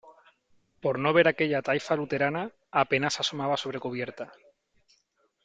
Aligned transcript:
por 0.81 0.95
no 1.03 1.13
ver 1.17 1.27
aquella 1.27 1.61
taifa 1.61 1.95
luterana, 1.95 2.49
apenas 2.71 3.19
asomaba 3.19 3.55
sobre 3.55 3.79
cubierta. 3.79 4.33